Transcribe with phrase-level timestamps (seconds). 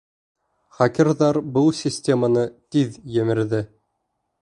[0.77, 3.65] Хакерҙар был системаны тиҙ емерҙе.